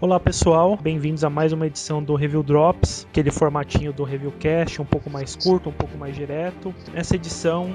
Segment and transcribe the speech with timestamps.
[0.00, 4.84] Olá pessoal, bem-vindos a mais uma edição do Review Drops, aquele formatinho do Reviewcast, um
[4.84, 6.72] pouco mais curto, um pouco mais direto.
[6.94, 7.68] Nessa edição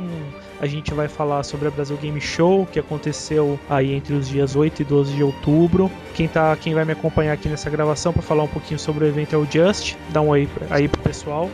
[0.62, 4.56] a gente vai falar sobre a Brasil Game Show, que aconteceu aí entre os dias
[4.56, 5.92] 8 e 12 de outubro.
[6.14, 9.08] Quem, tá, quem vai me acompanhar aqui nessa gravação para falar um pouquinho sobre o
[9.08, 9.98] evento é o Just.
[10.12, 11.50] Dá um oi aí pro pessoal.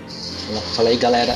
[0.76, 1.36] Fala aí galera.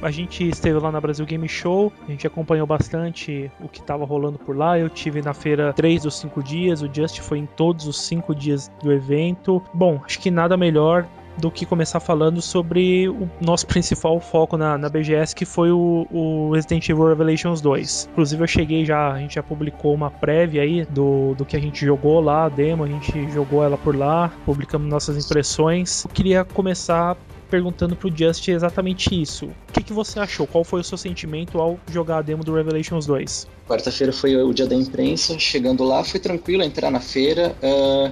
[0.00, 4.04] A gente esteve lá na Brasil Game Show, a gente acompanhou bastante o que estava
[4.04, 4.78] rolando por lá.
[4.78, 8.34] Eu tive na feira três dos cinco dias, o Just foi em todos os cinco
[8.34, 9.62] dias do evento.
[9.72, 11.06] Bom, acho que nada melhor
[11.36, 16.06] do que começar falando sobre o nosso principal foco na, na BGS, que foi o,
[16.10, 18.08] o, Resident Evil Revelations 2.
[18.12, 21.60] Inclusive eu cheguei já, a gente já publicou uma prévia aí do, do que a
[21.60, 26.04] gente jogou lá, a demo, a gente jogou ela por lá, publicamos nossas impressões.
[26.04, 27.16] Eu queria começar
[27.52, 29.44] perguntando pro Just exatamente isso.
[29.44, 30.46] O que, que você achou?
[30.46, 33.46] Qual foi o seu sentimento ao jogar a demo do Revelations 2?
[33.68, 37.54] Quarta-feira foi o dia da imprensa, chegando lá foi tranquilo entrar na feira.
[37.62, 38.10] Uh,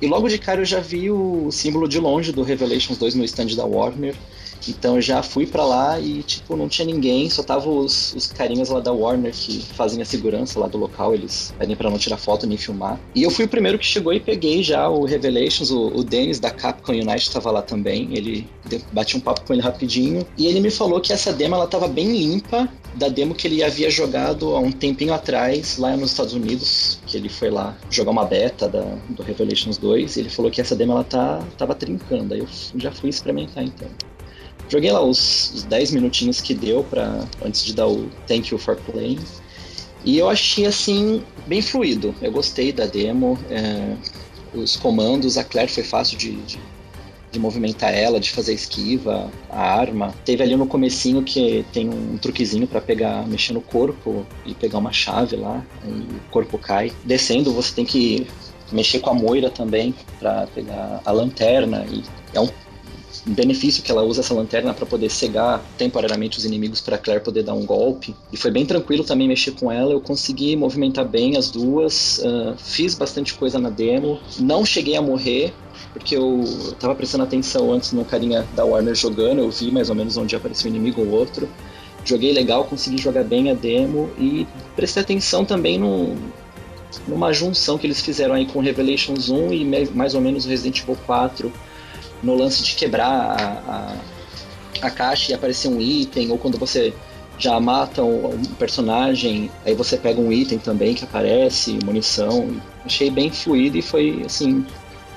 [0.00, 3.24] e logo de cara eu já vi o símbolo de longe do Revelations 2 no
[3.24, 4.16] stand da Warner.
[4.68, 8.26] Então eu já fui para lá e, tipo, não tinha ninguém, só tava os, os
[8.26, 11.98] carinhas lá da Warner que fazem a segurança lá do local, eles pedem para não
[11.98, 12.98] tirar foto nem filmar.
[13.14, 16.38] E eu fui o primeiro que chegou e peguei já o Revelations, o, o Dennis
[16.38, 18.48] da Capcom United tava lá também, ele
[18.92, 21.88] bati um papo com ele rapidinho e ele me falou que essa demo ela tava
[21.88, 26.34] bem limpa da demo que ele havia jogado há um tempinho atrás lá nos Estados
[26.34, 30.50] Unidos, que ele foi lá jogar uma beta da, do Revelations 2, e ele falou
[30.50, 33.88] que essa demo ela tá, tava trincando, aí eu já fui experimentar então.
[34.72, 38.58] Joguei lá os, os 10 minutinhos que deu para antes de dar o Thank You
[38.58, 39.18] for Playing.
[40.02, 42.14] E eu achei assim bem fluido.
[42.22, 43.38] Eu gostei da demo.
[43.50, 43.94] É,
[44.54, 46.58] os comandos, a Claire foi fácil de, de,
[47.30, 50.14] de, movimentar ela, de fazer esquiva, a arma.
[50.24, 54.78] Teve ali no comecinho que tem um truquezinho para pegar, mexer no corpo e pegar
[54.78, 56.90] uma chave lá, e o corpo cai.
[57.04, 58.26] Descendo, você tem que
[58.72, 62.02] mexer com a moira também para pegar a lanterna e
[62.32, 62.48] é um
[63.24, 67.42] benefício que ela usa essa lanterna para poder cegar temporariamente os inimigos para Claire poder
[67.42, 68.14] dar um golpe.
[68.32, 69.92] E foi bem tranquilo também mexer com ela.
[69.92, 74.18] Eu consegui movimentar bem as duas, uh, fiz bastante coisa na demo.
[74.40, 75.52] Não cheguei a morrer,
[75.92, 76.44] porque eu
[76.80, 80.34] tava prestando atenção antes no carinha da Warner jogando, eu vi mais ou menos onde
[80.34, 81.48] apareceu um inimigo ou outro.
[82.04, 86.16] Joguei legal, consegui jogar bem a demo e prestei atenção também no,
[87.06, 90.96] numa junção que eles fizeram aí com Revelations 1 e mais ou menos Resident Evil
[91.06, 91.52] 4
[92.22, 93.96] no lance de quebrar a,
[94.82, 96.94] a, a caixa e aparecer um item, ou quando você
[97.38, 102.56] já mata um, um, personagem, aí você pega um item também que aparece, munição.
[102.84, 104.64] Achei bem fluido e foi assim.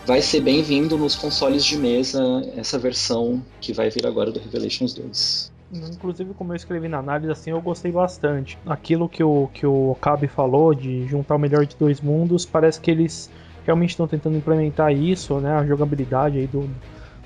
[0.05, 2.21] Vai ser bem-vindo nos consoles de mesa
[2.55, 5.51] essa versão que vai vir agora do Revelations 2.
[5.73, 8.57] Inclusive, como eu escrevi na análise, assim, eu gostei bastante.
[8.65, 12.79] Aquilo que o, que o Okabe falou de juntar o melhor de dois mundos, parece
[12.79, 13.31] que eles
[13.65, 15.53] realmente estão tentando implementar isso, né?
[15.53, 16.69] A jogabilidade aí do,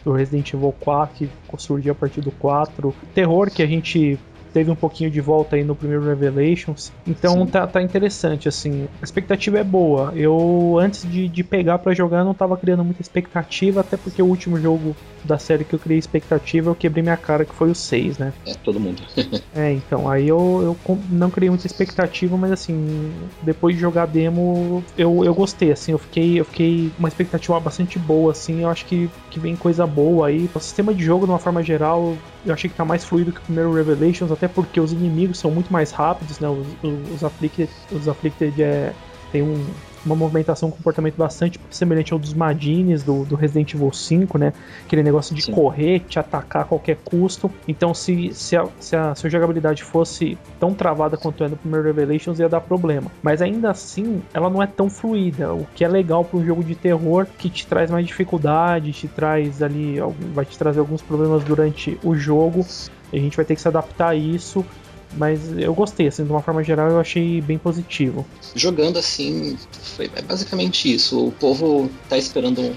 [0.04, 2.94] do Resident Evil 4, que surgiu a partir do 4.
[3.14, 4.18] Terror que a gente
[4.54, 6.92] teve um pouquinho de volta aí no primeiro Revelations.
[7.08, 8.88] Então tá, tá interessante, assim.
[9.02, 10.12] A expectativa é boa.
[10.16, 14.26] Eu, antes de, de pegar para jogar, não tava criando muita expectativa, até porque o
[14.26, 17.76] último jogo da série que eu criei expectativa, eu quebrei minha cara, que foi o
[17.76, 18.34] 6, né?
[18.46, 19.02] É, todo mundo.
[19.54, 24.06] é, então, aí eu, eu não criei muita expectativa, mas assim, depois de jogar a
[24.06, 28.70] demo, eu, eu gostei, assim, eu fiquei, eu fiquei uma expectativa bastante boa, assim, eu
[28.70, 30.50] acho que, que vem coisa boa aí.
[30.54, 32.16] O sistema de jogo, de uma forma geral,
[32.46, 35.52] eu achei que tá mais fluido que o primeiro Revelations, até porque os inimigos são
[35.52, 36.48] muito mais rápidos, né?
[36.48, 38.94] Os, os, os Afflicted, os Afflicted é,
[39.32, 39.66] tem um,
[40.06, 44.54] uma movimentação, um comportamento bastante semelhante ao dos Madines do, do Resident Evil 5, né?
[44.86, 45.52] Aquele negócio de Sim.
[45.52, 47.52] correr, te atacar a qualquer custo.
[47.68, 51.86] Então, se, se, a, se a sua jogabilidade fosse tão travada quanto é no primeiro
[51.86, 53.12] Revelations, ia dar problema.
[53.22, 56.64] Mas ainda assim, ela não é tão fluida, o que é legal para um jogo
[56.64, 59.98] de terror que te traz mais dificuldade, te traz ali,
[60.34, 62.66] vai te trazer alguns problemas durante o jogo.
[63.12, 64.66] A gente vai ter que se adaptar a isso
[65.14, 68.26] mas eu gostei, assim, de uma forma geral eu achei bem positivo.
[68.56, 71.28] Jogando assim, foi é basicamente isso.
[71.28, 72.76] O povo tá esperando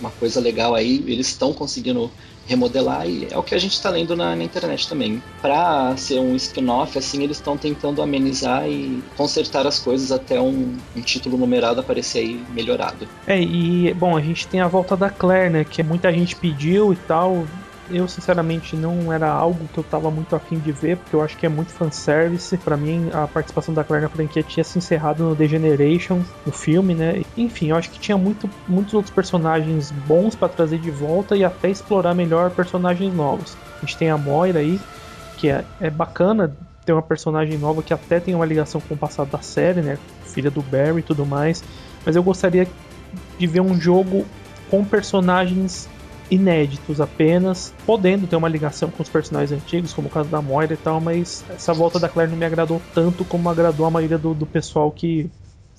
[0.00, 2.10] uma coisa legal aí, eles estão conseguindo
[2.46, 5.22] remodelar e é o que a gente está lendo na, na, internet também.
[5.42, 10.76] Para ser um spin-off, assim, eles estão tentando amenizar e consertar as coisas até um,
[10.96, 13.08] um, título numerado aparecer aí melhorado.
[13.26, 16.92] É, e bom, a gente tem a volta da Claire, né, que muita gente pediu
[16.92, 17.46] e tal,
[17.90, 21.36] eu sinceramente não era algo que eu tava muito afim de ver, porque eu acho
[21.36, 22.56] que é muito fanservice.
[22.56, 26.52] Para mim, a participação da Claire na franquia tinha se encerrado no The Generation, no
[26.52, 27.22] filme, né?
[27.36, 31.44] Enfim, eu acho que tinha muito, muitos outros personagens bons para trazer de volta e
[31.44, 33.56] até explorar melhor personagens novos.
[33.76, 34.80] A gente tem a Moira aí,
[35.36, 38.96] que é, é bacana ter uma personagem nova que até tem uma ligação com o
[38.96, 39.98] passado da série, né?
[40.24, 41.62] Filha do Barry e tudo mais.
[42.04, 42.66] Mas eu gostaria
[43.38, 44.24] de ver um jogo
[44.70, 45.88] com personagens
[46.30, 50.74] inéditos apenas, podendo ter uma ligação com os personagens antigos, como o caso da Moira
[50.74, 54.18] e tal, mas essa volta da Claire não me agradou tanto como agradou a maioria
[54.18, 55.30] do, do pessoal que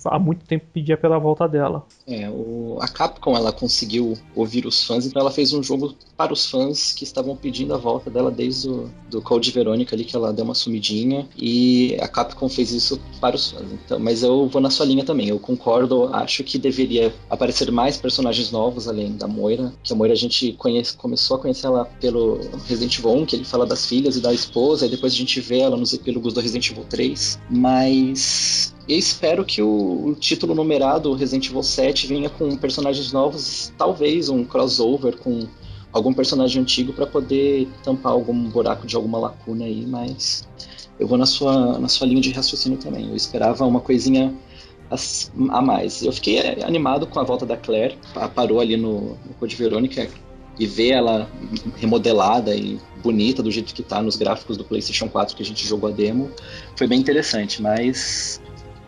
[0.09, 1.85] há muito tempo pedia pela volta dela.
[2.05, 6.33] É, o, a Capcom ela conseguiu ouvir os fãs, então ela fez um jogo para
[6.33, 10.15] os fãs que estavam pedindo a volta dela desde o do Code Verônica ali, que
[10.15, 13.71] ela deu uma sumidinha, e a Capcom fez isso para os fãs.
[13.71, 17.97] Então, mas eu vou na sua linha também, eu concordo, acho que deveria aparecer mais
[17.97, 21.85] personagens novos além da Moira, que a Moira a gente conhece, começou a conhecer ela
[21.99, 25.15] pelo Resident Evil 1, que ele fala das filhas e da esposa, e depois a
[25.15, 30.55] gente vê ela nos epílogos do Resident Evil 3, mas eu espero que o, título
[30.55, 35.47] numerado Resident Evil 7 venha com personagens novos, talvez um crossover com
[35.91, 40.47] algum personagem antigo para poder tampar algum buraco de alguma lacuna aí, mas
[40.99, 43.09] eu vou na sua, na sua linha de raciocínio também.
[43.09, 44.33] Eu esperava uma coisinha
[44.89, 46.01] a, mais.
[46.01, 47.97] Eu fiquei é, animado com a volta da Claire,
[48.33, 50.07] parou ali no, no Code Verônica
[50.59, 51.29] e ver ela
[51.75, 55.67] remodelada e bonita do jeito que tá nos gráficos do PlayStation 4 que a gente
[55.67, 56.31] jogou a demo,
[56.75, 58.41] foi bem interessante, mas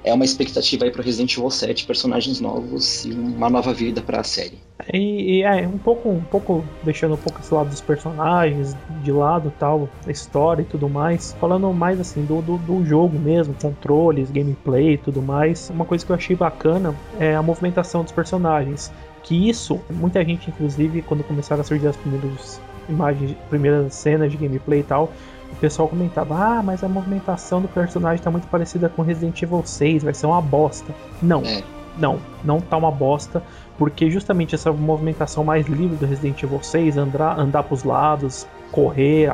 [0.03, 4.21] é uma expectativa aí para Resident Evil 7, personagens novos e uma nova vida para
[4.21, 4.57] a série.
[4.93, 9.11] E, e, é um pouco, um pouco deixando um pouco esse lado dos personagens de
[9.11, 14.31] lado, tal, história e tudo mais, falando mais assim do, do, do jogo mesmo, controles,
[14.31, 15.69] gameplay e tudo mais.
[15.69, 18.91] Uma coisa que eu achei bacana é a movimentação dos personagens.
[19.23, 24.37] Que isso, muita gente, inclusive, quando começaram a surgir as primeiras imagens, primeiras cenas de
[24.37, 25.11] gameplay e tal,
[25.51, 29.63] o pessoal comentava: Ah, mas a movimentação do personagem tá muito parecida com Resident Evil
[29.65, 30.93] 6, vai ser uma bosta.
[31.21, 31.63] Não, é.
[31.97, 33.43] não, não tá uma bosta,
[33.77, 39.33] porque justamente essa movimentação mais livre do Resident Evil 6, andar, andar pros lados, correr,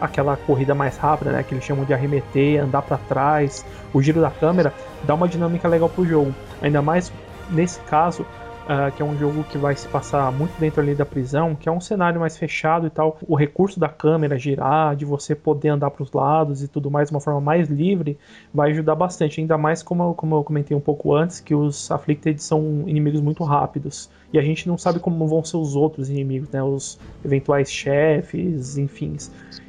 [0.00, 4.20] aquela corrida mais rápida, né, que eles chamam de arremeter, andar para trás, o giro
[4.20, 4.72] da câmera,
[5.04, 6.34] dá uma dinâmica legal pro jogo.
[6.60, 7.12] Ainda mais
[7.50, 8.26] nesse caso,
[8.64, 11.68] Uh, que é um jogo que vai se passar muito dentro ali da prisão, que
[11.68, 13.18] é um cenário mais fechado e tal.
[13.28, 17.10] O recurso da câmera girar, de você poder andar para os lados e tudo mais
[17.10, 18.18] de uma forma mais livre,
[18.54, 19.38] vai ajudar bastante.
[19.38, 23.44] Ainda mais como, como eu comentei um pouco antes, que os Afflicted são inimigos muito
[23.44, 24.08] rápidos.
[24.32, 26.62] E a gente não sabe como vão ser os outros inimigos, né?
[26.62, 29.16] Os eventuais chefes, enfim.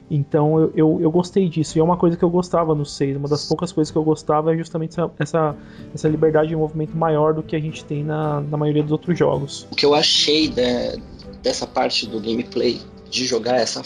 [0.09, 1.77] Então eu, eu, eu, gostei disso.
[1.77, 3.17] E é uma coisa que eu gostava no 6.
[3.17, 5.55] Uma das poucas coisas que eu gostava é justamente essa, essa,
[5.93, 9.17] essa liberdade de movimento maior do que a gente tem na, na maioria dos outros
[9.17, 9.67] jogos.
[9.71, 10.99] O que eu achei de,
[11.41, 12.79] dessa parte do gameplay,
[13.09, 13.81] de jogar essa.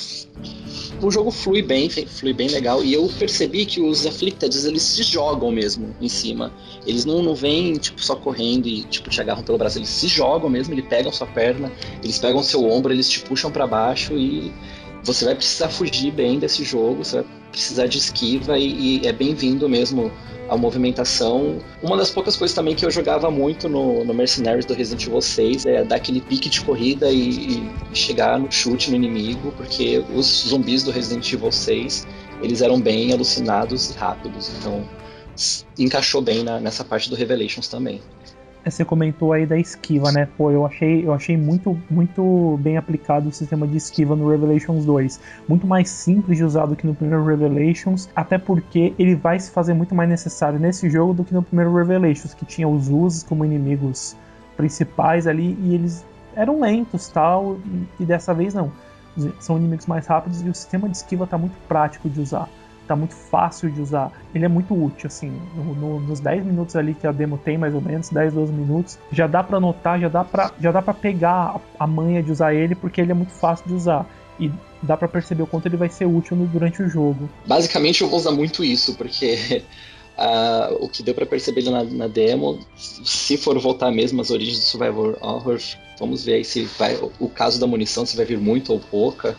[1.02, 2.84] O jogo flui bem, flui bem legal.
[2.84, 6.52] E eu percebi que os Afflicted, eles se jogam mesmo em cima.
[6.86, 9.78] Eles não, não vêm, tipo, só correndo e, tipo, te agarram pelo braço.
[9.78, 11.72] Eles se jogam mesmo, eles pegam sua perna,
[12.04, 14.52] eles pegam seu ombro, eles te puxam para baixo e
[15.04, 19.14] você vai precisar fugir bem desse jogo, você vai precisar de esquiva e, e é
[19.14, 20.12] bem-vindo mesmo
[20.50, 21.60] a movimentação.
[21.82, 25.22] Uma das poucas coisas também que eu jogava muito no, no Mercenaries do Resident Evil
[25.22, 30.04] 6 é dar aquele pique de corrida e, e chegar no chute no inimigo, porque
[30.14, 32.08] os zumbis do Resident Evil 6
[32.42, 34.88] eles eram bem alucinados e rápidos, então
[35.78, 38.02] encaixou bem na, nessa parte do Revelations também.
[38.70, 40.28] Você comentou aí da esquiva, né?
[40.38, 44.86] Pô, eu achei, eu achei muito, muito bem aplicado o sistema de esquiva no Revelations
[44.86, 45.20] 2.
[45.48, 49.52] Muito mais simples de usar do que no primeiro Revelations, até porque ele vai se
[49.52, 53.24] fazer muito mais necessário nesse jogo do que no primeiro Revelations, que tinha os Uzes
[53.24, 54.16] como inimigos
[54.56, 56.06] principais ali e eles
[56.36, 58.72] eram lentos tal, e, e dessa vez não.
[59.40, 62.48] São inimigos mais rápidos e o sistema de esquiva está muito prático de usar
[62.90, 64.12] tá muito fácil de usar.
[64.34, 67.56] Ele é muito útil, assim, no, no, nos 10 minutos ali que a demo tem,
[67.56, 70.82] mais ou menos, 10, 12 minutos, já dá para notar, já dá para já dá
[70.82, 74.10] para pegar a, manha de usar ele, porque ele é muito fácil de usar.
[74.40, 77.30] E dá para perceber o quanto ele vai ser útil no, durante o jogo.
[77.46, 79.62] Basicamente eu vou usar muito isso, porque
[80.18, 84.58] uh, o que deu para perceber na, na, demo, se for voltar mesmo às origens
[84.58, 85.60] do Survivor Horror,
[86.00, 89.38] vamos ver aí se vai, o caso da munição se vai vir muito ou pouca.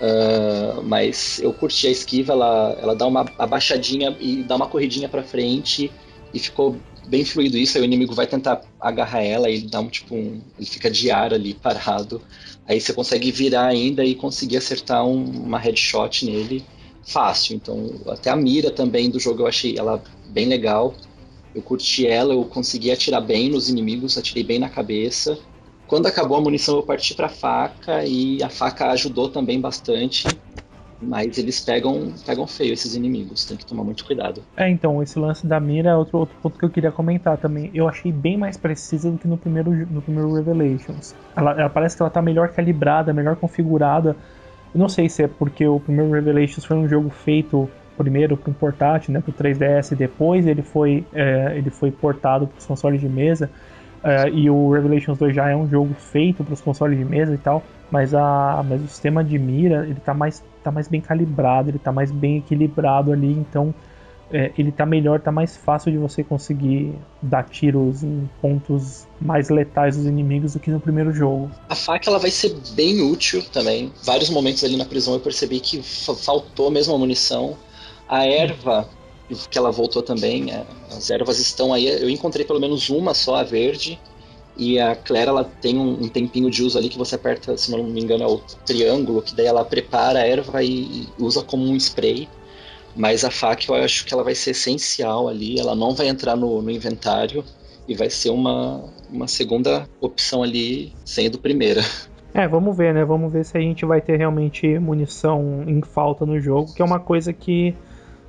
[0.00, 5.10] Uh, mas eu curti a esquiva, ela, ela dá uma abaixadinha e dá uma corridinha
[5.10, 5.92] para frente
[6.32, 6.76] e ficou
[7.06, 7.76] bem fluido isso.
[7.76, 10.90] Aí o inimigo vai tentar agarrar ela e ele dá um tipo um, ele fica
[10.90, 12.22] de ar ali parado.
[12.66, 16.64] Aí você consegue virar ainda e conseguir acertar um, uma headshot nele
[17.04, 17.56] fácil.
[17.56, 20.94] Então até a mira também do jogo eu achei ela bem legal.
[21.54, 25.36] Eu curti ela, eu consegui atirar bem nos inimigos, atirei bem na cabeça.
[25.90, 30.28] Quando acabou a munição, eu parti para faca e a faca ajudou também bastante.
[31.02, 34.40] Mas eles pegam, pegam feio esses inimigos, tem que tomar muito cuidado.
[34.56, 37.72] É, então, esse lance da mira é outro, outro ponto que eu queria comentar também.
[37.74, 41.12] Eu achei bem mais precisa do que no primeiro, no primeiro Revelations.
[41.34, 44.14] Ela, ela parece que ela tá melhor calibrada, melhor configurada.
[44.72, 47.68] Eu não sei se é porque o primeiro Revelations foi um jogo feito
[47.98, 51.90] primeiro para um portátil, né, para o 3DS, e depois ele foi, é, ele foi
[51.90, 53.50] portado para os consoles de mesa
[54.02, 57.34] é, e o Revelations 2 já é um jogo feito para os consoles de mesa
[57.34, 61.00] e tal, mas, a, mas o sistema de mira ele tá mais, tá mais bem
[61.00, 63.74] calibrado, ele tá mais bem equilibrado ali, então
[64.32, 69.50] é, ele tá melhor, tá mais fácil de você conseguir dar tiros em pontos mais
[69.50, 71.50] letais dos inimigos do que no primeiro jogo.
[71.68, 73.92] A faca ela vai ser bem útil também.
[74.04, 77.56] Vários momentos ali na prisão eu percebi que faltou mesmo a munição.
[78.08, 78.88] A erva
[79.50, 81.86] que ela voltou também, é, as ervas estão aí.
[81.86, 83.98] Eu encontrei pelo menos uma só, a verde.
[84.56, 87.70] E a Claire ela tem um, um, tempinho de uso ali que você aperta, se
[87.70, 91.42] não me engano, é o triângulo, que daí ela prepara a erva e, e usa
[91.42, 92.28] como um spray.
[92.94, 96.36] Mas a faca eu acho que ela vai ser essencial ali, ela não vai entrar
[96.36, 97.44] no, no inventário
[97.86, 101.82] e vai ser uma, uma segunda opção ali, sendo primeira.
[102.32, 103.04] É, vamos ver, né?
[103.04, 106.84] Vamos ver se a gente vai ter realmente munição em falta no jogo, que é
[106.84, 107.74] uma coisa que,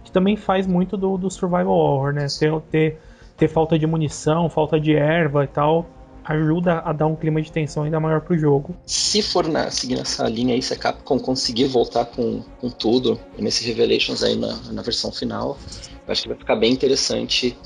[0.04, 2.28] que também faz muito do, do Survival Horror, né?
[2.40, 2.98] Ter, ter,
[3.38, 5.86] ter falta de munição, falta de erva e tal,
[6.24, 8.76] ajuda a dar um clima de tensão ainda maior pro jogo.
[8.86, 13.20] Se for na, seguir essa linha aí, se a Capcom conseguir voltar com, com tudo
[13.38, 15.58] nesse Revelations aí na, na versão final,
[16.08, 17.58] eu acho que vai ficar bem interessante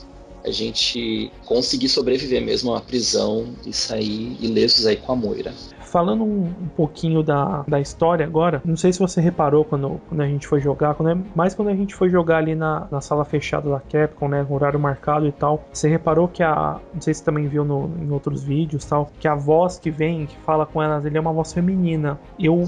[0.46, 5.54] a gente conseguir sobreviver mesmo à prisão e sair ilesos aí com a Moira.
[5.86, 10.22] Falando um, um, pouquinho da, da história agora, não sei se você reparou quando, quando
[10.22, 13.02] a gente foi jogar, quando é, mais quando a gente foi jogar ali na, na
[13.02, 17.14] sala fechada da Capcom, né, horário marcado e tal, você reparou que a, não sei
[17.14, 20.38] se você também viu no, em outros vídeos tal, que a voz que vem, que
[20.40, 22.20] fala com elas, ele é uma voz feminina.
[22.40, 22.64] Eu,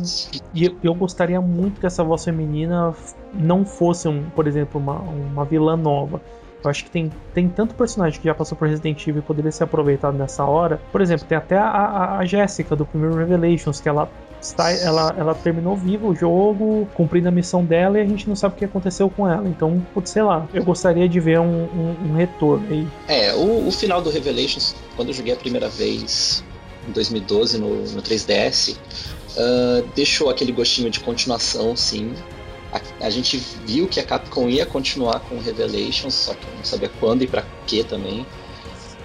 [0.55, 2.93] eu, eu gostaria muito que essa voz feminina
[3.33, 6.21] não fosse, um, por exemplo, uma, uma vilã nova
[6.63, 9.51] eu acho que tem, tem tanto personagem que já passou por Resident Evil e poderia
[9.51, 10.79] ser aproveitado nessa hora.
[10.91, 14.09] Por exemplo, tem até a, a, a Jéssica do primeiro Revelations, que ela
[14.39, 18.35] Está, ela, ela terminou viva o jogo, cumprindo a missão dela e a gente não
[18.35, 19.47] sabe o que aconteceu com ela.
[19.47, 22.87] Então, putz, sei lá, eu gostaria de ver um, um, um retorno aí.
[23.07, 26.43] É, o, o, final do Revelations, quando eu joguei a primeira vez
[26.87, 28.77] em 2012 no, no 3DS, uh,
[29.37, 32.13] ah, deixou aquele gostinho de continuação, sim
[32.71, 36.89] a, a, gente viu que a Capcom ia continuar com Revelations, só que não sabia
[36.99, 38.25] quando e para que também.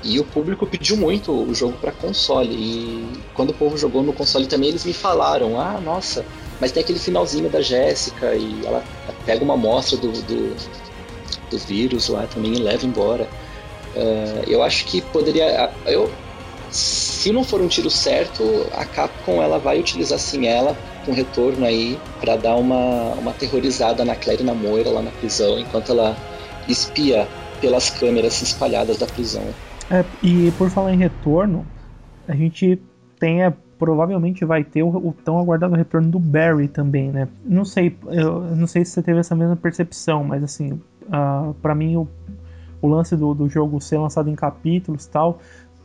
[0.02, 2.52] E o público pediu muito o jogo para console.
[2.52, 6.24] E quando o povo jogou no console também, eles me falaram: ah, nossa,
[6.60, 8.82] mas tem aquele finalzinho da Jéssica e ela
[9.24, 10.56] pega uma amostra do, do,
[11.50, 13.28] do vírus lá também e leva embora.
[13.94, 15.72] Uh, eu acho que poderia.
[15.86, 16.10] Eu,
[16.68, 21.64] se não for um tiro certo, a Capcom ela vai utilizar sim ela com retorno
[21.64, 25.92] aí para dar uma, uma aterrorizada na Claire e na Moira lá na prisão, enquanto
[25.92, 26.16] ela
[26.68, 27.26] espia
[27.60, 29.44] pelas câmeras espalhadas da prisão.
[29.90, 31.66] É, e por falar em retorno,
[32.26, 32.80] a gente
[33.18, 37.28] tem é, provavelmente vai ter o, o, tão aguardado retorno do Barry também, né?
[37.44, 41.74] Não sei, eu não sei se você teve essa mesma percepção, mas assim, uh, para
[41.74, 42.08] mim o,
[42.80, 45.38] o lance do, do jogo ser lançado em capítulos tal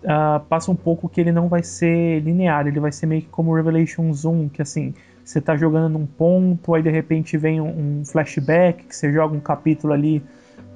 [0.03, 3.29] uh, passa um pouco que ele não vai ser linear, ele vai ser meio que
[3.29, 7.99] como Revelations 1, que assim, você tá jogando num ponto, aí de repente vem um,
[7.99, 10.23] um flashback, que você joga um capítulo ali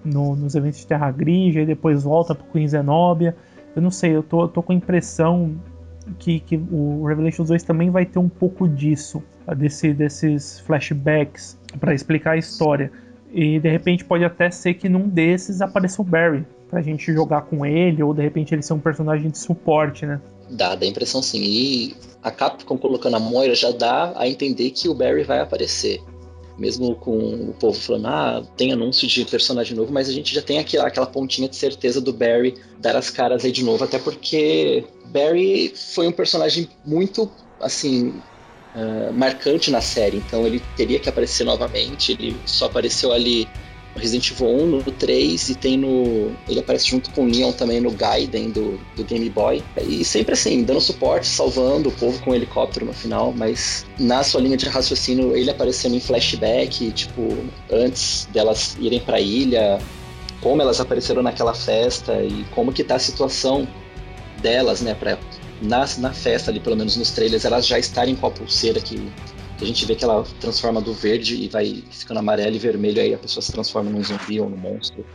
[0.03, 3.35] no, nos eventos de Terra Grija, e depois volta pro Queen Zenobia.
[3.75, 5.55] Eu não sei, eu tô, tô com a impressão
[6.19, 9.23] que, que o Revelations 2 também vai ter um pouco disso,
[9.55, 12.91] desse, desses flashbacks para explicar a história.
[13.31, 17.41] E de repente pode até ser que num desses apareça o Barry, pra gente jogar
[17.41, 20.21] com ele, ou de repente ele ser um personagem de suporte, né?
[20.49, 21.41] Dá, dá a impressão sim.
[21.43, 26.01] E a Capcom colocando a Moira já dá a entender que o Barry vai aparecer.
[26.57, 27.17] Mesmo com
[27.49, 30.87] o povo falando, ah, tem anúncio de personagem novo, mas a gente já tem aquela,
[30.87, 35.73] aquela pontinha de certeza do Barry dar as caras aí de novo, até porque Barry
[35.75, 38.21] foi um personagem muito, assim,
[38.75, 43.47] uh, marcante na série, então ele teria que aparecer novamente, ele só apareceu ali
[43.95, 46.31] Resident Evil 1, no 3 e tem no.
[46.47, 49.63] Ele aparece junto com o Leon também no Gaiden do, do Game Boy.
[49.81, 54.41] E sempre assim, dando suporte, salvando o povo com helicóptero no final, mas na sua
[54.41, 57.37] linha de raciocínio, ele aparecendo em flashback, tipo,
[57.69, 59.79] antes delas irem pra ilha,
[60.41, 63.67] como elas apareceram naquela festa e como que tá a situação
[64.41, 65.19] delas, né, pra,
[65.61, 69.11] na, na festa ali, pelo menos nos trailers, elas já estarem com a pulseira que
[69.61, 73.13] a gente vê que ela transforma do verde e vai ficando amarelo e vermelho, aí
[73.13, 75.05] a pessoa se transforma num zumbi ou num monstro.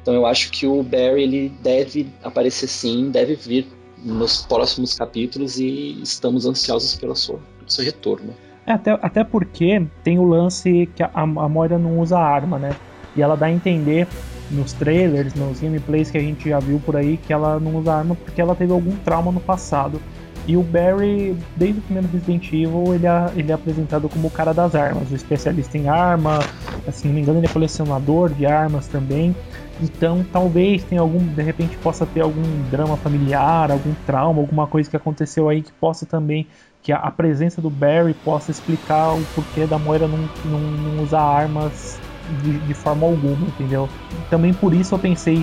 [0.00, 3.66] Então eu acho que o Barry ele deve aparecer sim, deve vir
[4.02, 8.34] nos próximos capítulos e estamos ansiosos pelo seu, pelo seu retorno.
[8.66, 12.74] É, até, até porque tem o lance que a, a Moira não usa arma, né?
[13.14, 14.08] E ela dá a entender
[14.50, 17.94] nos trailers, nos gameplays que a gente já viu por aí, que ela não usa
[17.94, 20.00] arma porque ela teve algum trauma no passado.
[20.46, 24.30] E o Barry, desde o primeiro Resident Evil, ele é, ele é apresentado como o
[24.30, 26.40] cara das armas, o especialista em arma,
[26.86, 29.34] assim, não me engano, ele é colecionador de armas também.
[29.80, 34.90] Então talvez tenha algum, de repente possa ter algum drama familiar, algum trauma, alguma coisa
[34.90, 36.46] que aconteceu aí que possa também
[36.82, 41.20] que a, presença do Barry possa explicar o porquê da Moira não, não, não usar
[41.20, 42.00] armas
[42.42, 43.88] de, de, forma alguma, entendeu?
[44.28, 45.36] Também por isso eu pensei,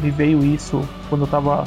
[0.00, 1.64] me veio isso quando eu tava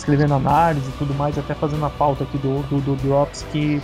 [0.00, 3.80] escrevendo análise e tudo mais, até fazendo a pauta aqui do, do, do Drops, que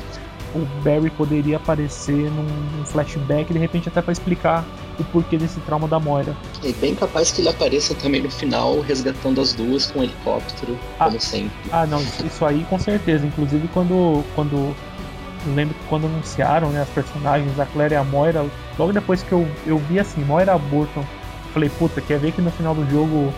[0.55, 2.45] o Barry poderia aparecer num,
[2.77, 4.65] num flashback, de repente até para explicar
[4.99, 6.35] o porquê desse trauma da Moira.
[6.65, 10.79] É bem capaz que ele apareça também no final, resgatando as duas com um helicóptero,
[10.99, 11.57] ah, como sempre.
[11.71, 13.27] Ah, não, isso aí com certeza.
[13.27, 14.25] Inclusive quando.
[14.35, 14.75] quando
[15.55, 18.45] lembro que quando anunciaram né, as personagens, a Claire e a Moira,
[18.79, 21.05] logo depois que eu, eu vi assim, Moira Burton,
[21.53, 23.33] falei, puta, quer ver que no final do jogo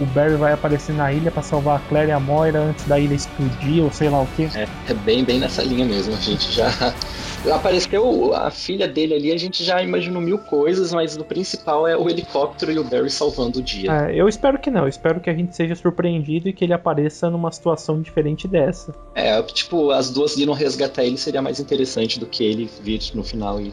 [0.00, 2.98] o Barry vai aparecer na ilha para salvar a Claire e a Moira antes da
[2.98, 4.44] ilha explodir ou sei lá o que.
[4.44, 6.14] É, é, bem, bem nessa linha mesmo.
[6.14, 6.70] A gente já.
[7.52, 11.96] Apareceu a filha dele ali, a gente já imaginou mil coisas, mas o principal é
[11.96, 13.90] o helicóptero e o Barry salvando o dia.
[13.90, 16.74] É, eu espero que não, eu espero que a gente seja surpreendido e que ele
[16.74, 18.94] apareça numa situação diferente dessa.
[19.14, 23.24] É, tipo, as duas indo resgatar ele seria mais interessante do que ele vir no
[23.24, 23.72] final e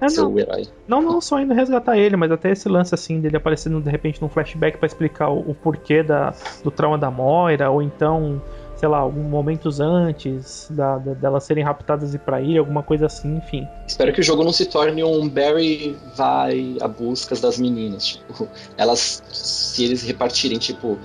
[0.00, 0.66] é, ser não, herói.
[0.86, 4.20] Não, não só indo resgatar ele, mas até esse lance assim dele aparecendo de repente
[4.20, 8.42] num flashback para explicar o, o, porquê da, do trauma da Moira, ou então,
[8.76, 13.06] sei lá, alguns momentos antes da, da, delas serem raptadas e pra ilha, alguma coisa
[13.06, 13.66] assim, enfim.
[13.86, 18.06] Espero que o jogo não se torne um Barry vai a buscas das meninas.
[18.06, 20.98] Tipo, elas, se eles repartirem, tipo,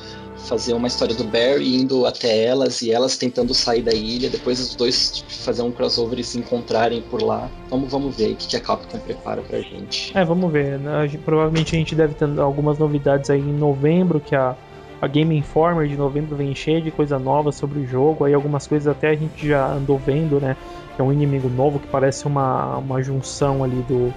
[0.46, 4.60] fazer uma história do Barry indo até elas e elas tentando sair da ilha, depois
[4.60, 7.50] os dois fazer um crossover e se encontrarem por lá.
[7.70, 10.16] Vamos, vamos ver o que a Capcom prepara pra gente.
[10.18, 10.80] É, vamos ver.
[10.80, 11.10] Né?
[11.24, 14.56] Provavelmente a gente deve ter algumas novidades aí em novembro, que a,
[15.02, 18.25] a Game Informer de novembro vem cheia de coisa nova sobre o jogo.
[18.25, 20.56] Aí algumas coisas até a gente já andou vendo, né?
[20.98, 24.14] É um inimigo novo que parece uma, uma junção ali do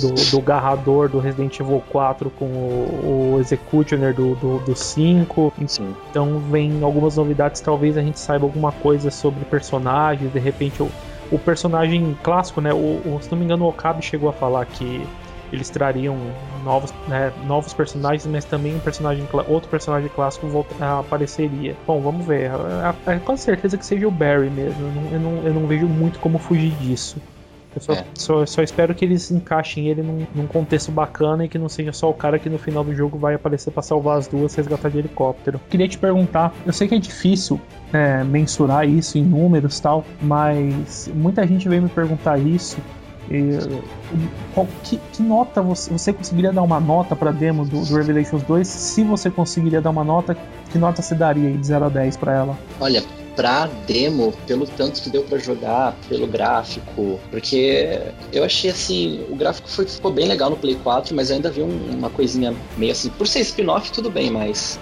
[0.00, 5.52] do, do Garrador do Resident Evil 4 com o, o Executioner do, do, do 5.
[5.66, 5.94] Sim.
[6.10, 10.90] Então vem algumas novidades, talvez a gente saiba alguma coisa sobre personagens, de repente o,
[11.30, 12.72] o personagem clássico, né?
[12.72, 15.06] O, o, se não me engano, o Okabe chegou a falar que
[15.52, 16.16] eles trariam
[16.64, 21.76] novos, né, novos personagens, mas também um personagem, outro personagem clássico volta, apareceria.
[21.86, 22.50] Bom, vamos ver.
[23.06, 24.82] É, é, com certeza que seja o Barry mesmo.
[24.82, 27.16] Eu não, eu não, eu não vejo muito como fugir disso.
[27.76, 28.04] Eu só, é.
[28.14, 31.92] só, só, espero que eles encaixem ele num, num, contexto bacana e que não seja
[31.92, 34.88] só o cara que no final do jogo vai aparecer para salvar as duas resgatar
[34.88, 35.60] de helicóptero.
[35.68, 37.60] Queria te perguntar, eu sei que é difícil
[37.92, 42.78] é, mensurar isso em números tal, mas muita gente veio me perguntar isso.
[43.30, 43.58] E,
[44.54, 48.42] qual, que, que, nota você, você conseguiria dar uma nota para demo do, do, Revelations
[48.44, 48.66] 2?
[48.66, 50.36] Se você conseguiria dar uma nota,
[50.70, 52.58] que nota você daria aí de 0 a 10 para ela?
[52.80, 53.02] Olha,
[53.36, 58.00] pra demo, pelo tanto que deu para jogar, pelo gráfico, porque
[58.32, 61.62] eu achei assim, o gráfico foi, ficou bem legal no Play 4, mas ainda vi
[61.62, 64.80] um, uma coisinha meio assim, por ser spin-off tudo bem, mas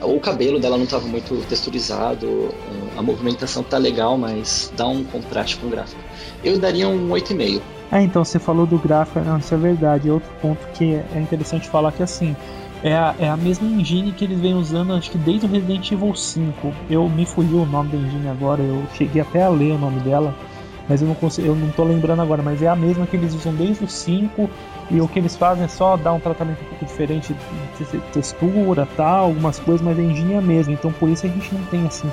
[0.00, 2.54] o cabelo dela não estava muito texturizado,
[2.96, 6.00] a movimentação tá legal, mas dá um contraste com o gráfico.
[6.44, 7.60] Eu daria um 8,5.
[7.90, 10.10] É, então você falou do gráfico, não, isso é verdade.
[10.10, 12.36] Outro ponto que é interessante falar que assim,
[12.82, 15.90] é a, é a mesma engine que eles vêm usando, acho que desde o Resident
[15.90, 16.72] Evil 5.
[16.90, 20.00] Eu me fugiu o nome da engine agora, eu cheguei até a ler o nome
[20.00, 20.34] dela,
[20.88, 23.34] mas eu não consigo, eu não tô lembrando agora, mas é a mesma que eles
[23.34, 24.48] usam desde o 5
[24.90, 27.34] e o que eles fazem é só dar um tratamento um pouco diferente
[27.78, 31.28] de textura, tal, algumas coisas, mas a engine é a mesma, então por isso a
[31.28, 32.08] gente não tem assim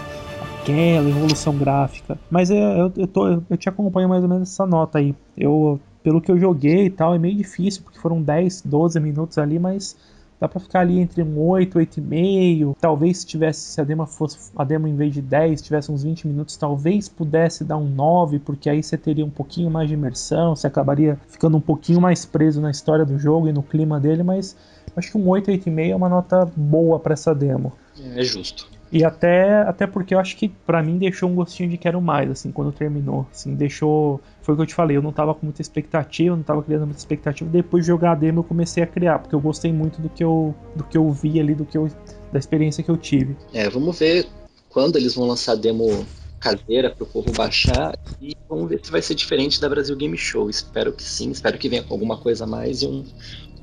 [0.64, 2.18] aquela evolução gráfica.
[2.32, 5.14] Mas é, eu, eu, tô, eu te acompanho mais ou menos essa nota aí.
[5.38, 9.38] Eu, pelo que eu joguei e tal, é meio difícil, porque foram 10, 12 minutos
[9.38, 9.96] ali, mas
[10.40, 12.76] Dá para ficar ali entre um 8, 8,5.
[12.80, 16.04] Talvez se tivesse, se a demo fosse a demo em vez de 10, tivesse uns
[16.04, 19.94] 20 minutos, talvez pudesse dar um 9, porque aí você teria um pouquinho mais de
[19.94, 24.00] imersão, você acabaria ficando um pouquinho mais preso na história do jogo e no clima
[24.00, 24.56] dele, mas
[24.96, 27.72] acho que um 8, 8,5 é uma nota boa para essa demo.
[28.16, 28.73] É justo.
[28.94, 32.30] E até, até porque eu acho que para mim deixou um gostinho de quero mais,
[32.30, 33.28] assim, quando terminou.
[33.32, 34.22] Assim, deixou.
[34.44, 36.86] Foi o que eu te falei, eu não tava com muita expectativa, não tava criando
[36.86, 37.50] muita expectativa.
[37.50, 40.24] Depois de jogar a demo eu comecei a criar, porque eu gostei muito do que
[40.24, 41.90] eu, do que eu vi ali, do que eu,
[42.32, 43.36] da experiência que eu tive.
[43.52, 44.28] É, vamos ver
[44.70, 46.06] quando eles vão lançar a demo
[46.40, 50.52] caseira para povo baixar e vamos ver se vai ser diferente da Brasil Game Show.
[50.52, 53.04] Espero que sim, espero que venha com alguma coisa a mais e um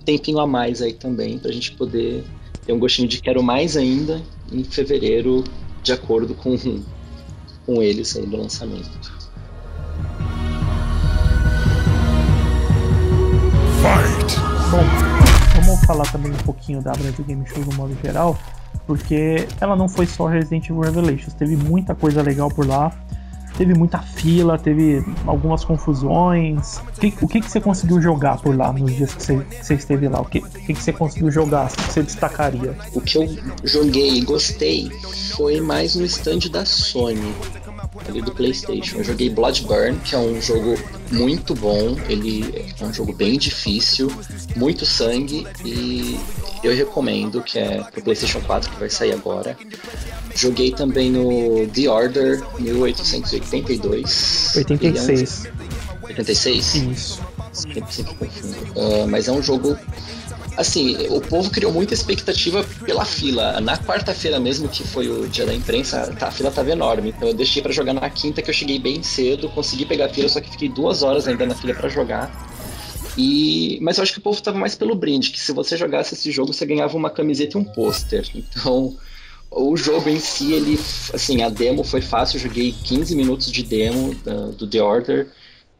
[0.04, 2.24] tempinho a mais aí também para a gente poder
[2.70, 5.42] ter um gostinho de quero mais ainda em fevereiro,
[5.82, 6.56] de acordo com,
[7.66, 8.88] com eles aí do lançamento.
[13.80, 14.36] Fight!
[14.70, 18.38] Bom, vamos falar também um pouquinho da Brasil Game Show no modo geral,
[18.86, 22.92] porque ela não foi só Resident Evil Revelations, teve muita coisa legal por lá.
[23.60, 26.78] Teve muita fila, teve algumas confusões.
[26.78, 29.66] O que, o que, que você conseguiu jogar por lá nos dias que você, que
[29.66, 30.18] você esteve lá?
[30.18, 31.70] O que, que, que você conseguiu jogar?
[31.70, 32.74] O que você destacaria?
[32.94, 33.28] O que eu
[33.62, 34.90] joguei e gostei
[35.36, 37.34] foi mais no stand da Sony
[38.08, 38.96] ali do PlayStation.
[38.96, 40.78] Eu joguei Bloodburn, que é um jogo
[41.12, 41.98] muito bom.
[42.08, 44.10] Ele é um jogo bem difícil,
[44.56, 46.18] muito sangue e
[46.64, 49.54] eu recomendo que é pro PlayStation 4 que vai sair agora.
[50.34, 54.52] Joguei também no The Order 1882.
[54.56, 55.44] 86.
[55.44, 56.06] É um...
[56.06, 56.74] 86?
[56.74, 57.20] Isso.
[57.52, 58.56] Sempre, sempre confundo.
[58.76, 59.76] Uh, mas é um jogo
[60.56, 63.60] assim, o povo criou muita expectativa pela fila.
[63.60, 67.10] Na quarta-feira mesmo, que foi o dia da imprensa, tá, a fila tava enorme.
[67.10, 70.08] Então eu deixei para jogar na quinta, que eu cheguei bem cedo, consegui pegar a
[70.08, 72.30] fila, só que fiquei duas horas ainda na fila para jogar.
[73.16, 76.14] E, mas eu acho que o povo tava mais pelo brinde, que se você jogasse
[76.14, 78.28] esse jogo, você ganhava uma camiseta e um pôster.
[78.34, 78.96] Então,
[79.50, 80.78] o jogo em si, ele,
[81.12, 85.28] assim, a demo foi fácil, eu joguei 15 minutos de demo do, do The Order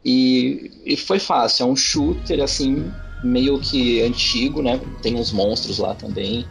[0.03, 2.91] e, e foi fácil, é um shooter, assim,
[3.23, 4.81] meio que antigo, né?
[5.01, 6.45] Tem uns monstros lá também.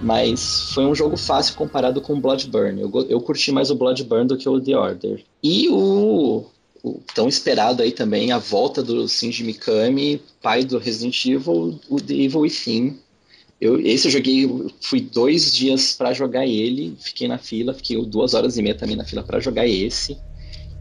[0.00, 2.80] Mas foi um jogo fácil comparado com Bloodburn.
[2.80, 5.24] Eu, eu curti mais o Bloodburn do que o The Order.
[5.42, 6.44] E o,
[6.82, 12.00] o tão esperado aí também, a volta do Shinji Mikami, pai do Resident Evil, o
[12.00, 12.98] The Evil Within.
[13.60, 14.48] Eu, esse eu joguei,
[14.80, 18.96] fui dois dias para jogar ele, fiquei na fila, fiquei duas horas e meia também
[18.96, 20.18] na fila para jogar esse.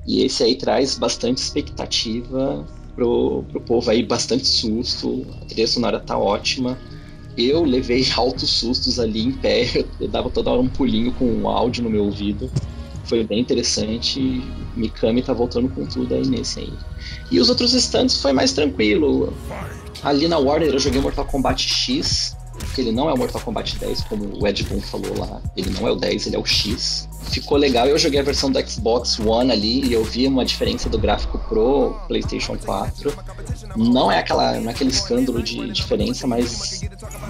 [0.06, 6.00] E esse aí traz bastante expectativa pro, pro povo aí bastante susto, a trilha sonora
[6.00, 6.78] tá ótima.
[7.38, 11.48] Eu levei altos sustos ali em pé, eu dava toda hora um pulinho com um
[11.48, 12.52] áudio no meu ouvido.
[13.06, 14.42] Foi bem interessante.
[14.76, 16.74] Mikami tá voltando com tudo aí nesse aí.
[17.30, 19.34] E os outros stands foi mais tranquilo.
[20.02, 22.36] Ali na Warner eu joguei Mortal Kombat X,
[22.74, 25.42] que ele não é o Mortal Kombat 10, como o Ed Boon falou lá.
[25.56, 27.88] Ele não é o 10, ele é o X ficou legal.
[27.88, 31.38] Eu joguei a versão do Xbox One ali e eu vi uma diferença do gráfico
[31.50, 33.14] pro PlayStation 4.
[33.76, 36.82] Não é aquela, não é aquele escândalo de diferença, mas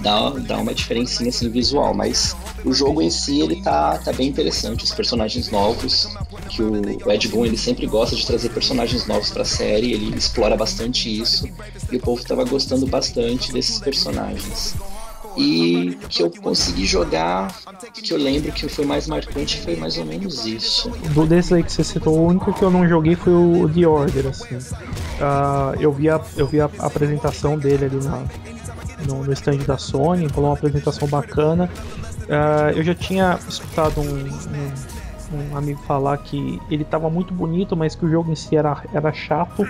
[0.02, 1.94] dá, dá uma diferencinha assim visual.
[1.94, 4.84] Mas o jogo em si ele tá, tá bem interessante.
[4.84, 6.08] Os personagens novos,
[6.48, 6.72] que o,
[7.06, 10.56] o Ed Boon ele sempre gosta de trazer personagens novos para a série, ele explora
[10.56, 11.48] bastante isso
[11.90, 14.74] e o povo estava gostando bastante desses personagens.
[15.36, 17.54] E que eu consegui jogar,
[17.92, 20.90] que eu lembro que foi mais marcante foi mais ou menos isso.
[21.10, 23.86] Do desses aí que você citou, o único que eu não joguei foi o The
[23.86, 24.56] Order, assim.
[24.56, 28.24] Uh, eu vi, a, eu vi a apresentação dele ali na,
[29.06, 31.70] no, no stand da Sony, falou uma apresentação bacana.
[32.22, 34.94] Uh, eu já tinha escutado um, um
[35.34, 38.82] um amigo falar que ele estava muito bonito, mas que o jogo em si era,
[38.92, 39.66] era chato.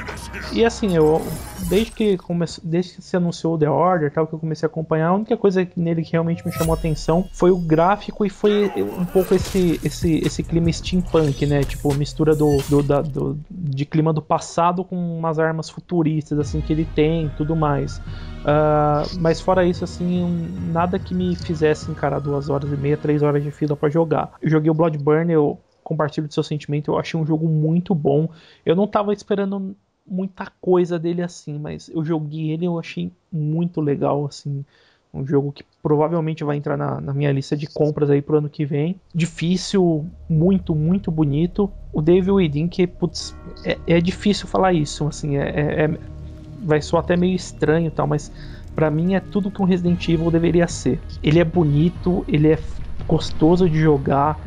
[0.53, 1.23] E assim, eu
[1.69, 5.09] desde que comece, desde que se anunciou The Order, tal que eu comecei a acompanhar,
[5.09, 9.05] a única coisa nele que realmente me chamou atenção foi o gráfico e foi um
[9.05, 11.63] pouco esse esse, esse clima steampunk, né?
[11.63, 16.61] Tipo, mistura do, do, da, do de clima do passado com umas armas futuristas assim
[16.61, 18.01] que ele tem, tudo mais.
[18.45, 23.23] Uh, mas fora isso, assim, nada que me fizesse encarar duas horas e meia, três
[23.23, 24.33] horas de fila para jogar.
[24.43, 28.29] Eu joguei o Bloodburn, eu compartilho do seu sentimento, eu achei um jogo muito bom.
[28.65, 33.11] Eu não tava esperando muita coisa dele assim, mas eu joguei ele e eu achei
[33.33, 34.65] muito legal, assim.
[35.13, 38.49] Um jogo que provavelmente vai entrar na, na, minha lista de compras aí pro ano
[38.49, 39.01] que vem.
[39.15, 41.71] Difícil, muito, muito bonito.
[41.93, 45.99] O David Within, que, putz, é, é, difícil falar isso, assim, é, é, é
[46.65, 48.33] vai soar até meio estranho tal, mas
[48.75, 51.01] para mim é tudo que um Resident Evil deveria ser.
[51.23, 52.59] Ele é bonito, ele é
[53.07, 54.39] gostoso de jogar,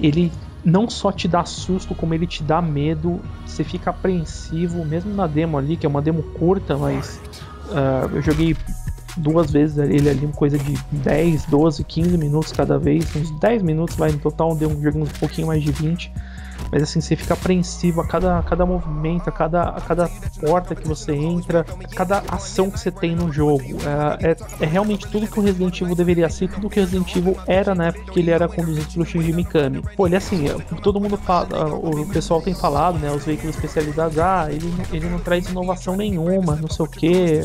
[0.00, 0.32] ele
[0.64, 5.26] não só te dá susto, como ele te dá medo, você fica apreensivo, mesmo na
[5.26, 7.20] demo ali, que é uma demo curta, mas
[7.70, 8.56] uh, eu joguei
[9.16, 13.96] duas vezes ele ali, coisa de 10, 12, 15 minutos cada vez, uns 10 minutos
[13.96, 16.12] vai no total, deu um jogo um pouquinho mais de 20.
[16.70, 20.08] Mas assim, você fica apreensivo a cada, a cada movimento, a cada, a cada
[20.40, 23.64] porta que você entra, a cada ação que você tem no jogo.
[24.20, 27.14] É, é, é realmente tudo que o Resident Evil deveria ser, tudo que o Resident
[27.16, 29.82] Evil era na época que ele era conduzido pelo Shinji Mikami.
[29.96, 34.18] Pô, ele assim, é, todo mundo fala, o pessoal tem falado, né, os veículos especializados,
[34.18, 37.42] ah, ele, ele não traz inovação nenhuma, não sei o que,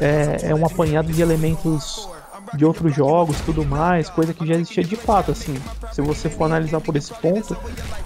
[0.00, 2.08] é, é um apanhado de elementos
[2.56, 5.54] de outros jogos tudo mais, coisa que já existia de fato, assim.
[5.92, 7.56] Se você for analisar por esse ponto,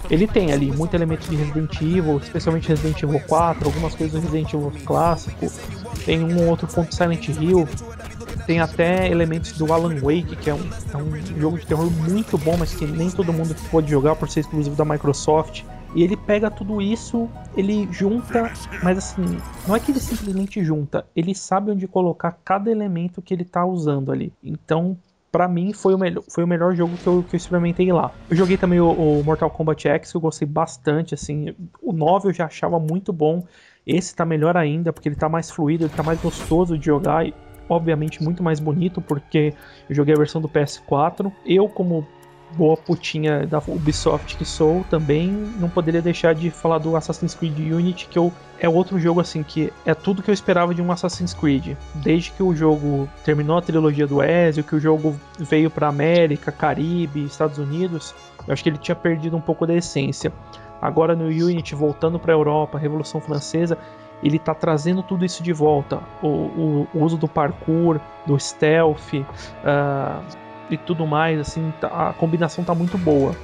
[0.09, 4.21] ele tem ali muito elemento de Resident Evil, especialmente Resident Evil 4, algumas coisas do
[4.21, 5.51] Resident Evil clássico,
[6.05, 7.67] tem um ou outro ponto Silent Hill,
[8.45, 12.37] tem até elementos do Alan Wake, que é um, é um jogo de terror muito
[12.37, 15.63] bom, mas que nem todo mundo pode jogar por ser exclusivo da Microsoft.
[15.95, 18.51] E ele pega tudo isso, ele junta,
[18.83, 23.33] mas assim, não é que ele simplesmente junta, ele sabe onde colocar cada elemento que
[23.33, 24.31] ele tá usando ali.
[24.43, 24.97] Então,
[25.31, 28.11] para mim foi o, melhor, foi o melhor jogo que eu, que eu experimentei lá.
[28.29, 31.55] Eu joguei também o, o, Mortal Kombat X, que eu gostei bastante, assim.
[31.81, 33.43] O 9 eu já achava muito bom.
[33.85, 37.25] Esse tá melhor ainda, porque ele tá mais fluido, ele tá mais gostoso de jogar
[37.25, 37.33] e,
[37.67, 39.53] obviamente, muito mais bonito, porque
[39.89, 41.31] eu joguei a versão do PS4.
[41.45, 42.07] Eu, como
[42.51, 47.57] boa putinha da Ubisoft que sou, também não poderia deixar de falar do Assassin's Creed
[47.59, 50.91] Unity, que eu, é outro jogo assim que é tudo que eu esperava de um
[50.91, 51.75] Assassin's Creed.
[51.95, 56.51] Desde que o jogo terminou a trilogia do Ezio, que o jogo veio para América,
[56.51, 58.13] Caribe, Estados Unidos,
[58.47, 60.31] eu acho que ele tinha perdido um pouco da essência.
[60.81, 63.77] Agora no Unity, voltando para a Europa, Revolução Francesa,
[64.23, 66.01] ele está trazendo tudo isso de volta.
[66.21, 70.23] O, o, o, uso do parkour, do stealth, uh,
[70.69, 73.35] e tudo mais, assim, tá, a combinação tá muito boa.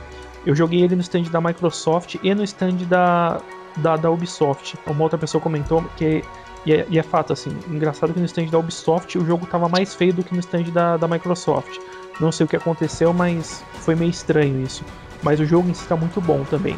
[0.45, 3.41] Eu joguei ele no stand da Microsoft e no stand da,
[3.77, 4.77] da, da Ubisoft.
[4.85, 6.23] Uma outra pessoa comentou que.
[6.65, 9.69] E é, e é, fato, assim, engraçado que no stand da Ubisoft o jogo tava
[9.69, 11.77] mais feio do que no stand da, da Microsoft.
[12.19, 14.83] Não sei o que aconteceu, mas foi meio estranho isso.
[15.21, 16.77] Mas o jogo em si tá muito bom também.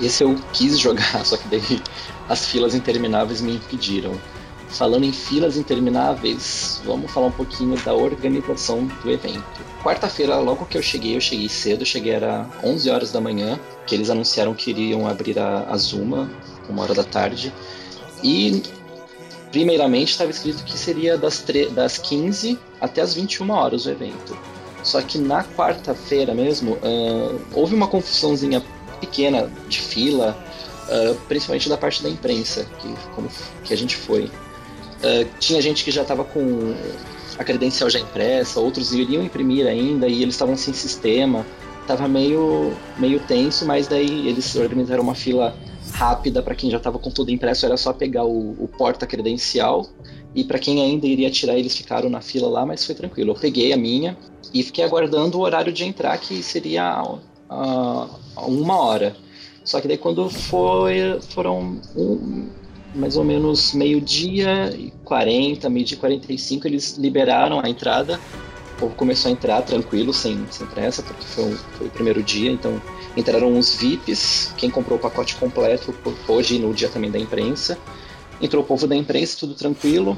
[0.00, 1.82] Esse eu quis jogar, só que daí
[2.28, 4.12] as filas intermináveis me impediram.
[4.68, 9.44] Falando em filas intermináveis, vamos falar um pouquinho da organização do evento.
[9.82, 13.94] Quarta-feira, logo que eu cheguei, eu cheguei cedo, cheguei era 11 horas da manhã, que
[13.94, 16.30] eles anunciaram que iriam abrir a, a Zuma,
[16.68, 17.52] uma hora da tarde.
[18.22, 18.62] E
[19.52, 24.36] primeiramente estava escrito que seria das, das 15 até as 21 horas o evento.
[24.82, 28.62] Só que na quarta-feira mesmo, uh, houve uma confusãozinha
[29.00, 30.36] pequena de fila,
[30.88, 33.28] uh, principalmente da parte da imprensa, que, como,
[33.64, 34.30] que a gente foi.
[34.98, 36.74] Uh, tinha gente que já estava com
[37.38, 41.44] a credencial já impressa, outros iriam imprimir ainda e eles estavam sem sistema.
[41.86, 45.54] Tava meio, meio tenso, mas daí eles organizaram uma fila
[45.92, 49.86] rápida para quem já estava com tudo impresso, era só pegar o, o porta-credencial.
[50.34, 53.30] E para quem ainda iria tirar, eles ficaram na fila lá, mas foi tranquilo.
[53.30, 54.16] Eu peguei a minha
[54.52, 59.16] e fiquei aguardando o horário de entrar, que seria uh, uma hora.
[59.64, 62.48] Só que daí quando foi, foram um,
[62.96, 68.18] mais ou menos meio-dia e 40, meio-dia e 45, eles liberaram a entrada.
[68.76, 72.50] O povo começou a entrar tranquilo, sem, sem pressa, porque foi, foi o primeiro dia.
[72.50, 72.80] Então
[73.16, 75.94] entraram os VIPs, quem comprou o pacote completo
[76.50, 77.78] ir no dia também da imprensa.
[78.40, 80.16] Entrou o povo da imprensa, tudo tranquilo.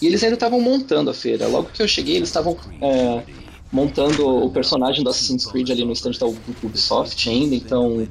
[0.00, 1.46] E eles ainda estavam montando a feira.
[1.46, 3.22] Logo que eu cheguei, eles estavam é,
[3.70, 7.54] montando o personagem do Assassin's Creed ali no stand da Ubisoft ainda.
[7.54, 8.06] Então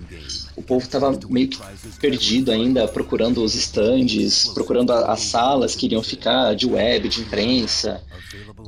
[0.56, 1.60] o povo estava meio que
[2.00, 7.22] perdido ainda, procurando os stands, procurando a, as salas que iriam ficar de web, de
[7.22, 8.02] imprensa.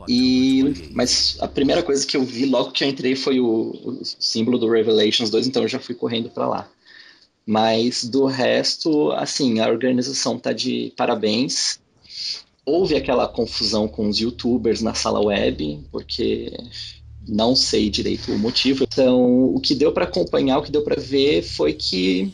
[0.08, 4.00] E, mas a primeira coisa que eu vi logo que eu entrei foi o, o
[4.04, 6.69] símbolo do Revelations 2, então eu já fui correndo para lá.
[7.45, 11.80] Mas do resto, assim, a organização tá de parabéns.
[12.65, 16.52] Houve aquela confusão com os youtubers na sala web, porque
[17.27, 18.83] não sei direito o motivo.
[18.83, 22.33] Então, o que deu para acompanhar, o que deu para ver foi que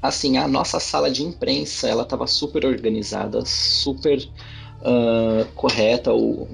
[0.00, 4.18] assim, a nossa sala de imprensa, ela estava super organizada, super
[4.82, 6.12] uh, correta.
[6.12, 6.46] O,